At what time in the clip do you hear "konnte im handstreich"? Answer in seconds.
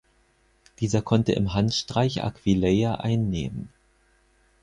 1.03-2.23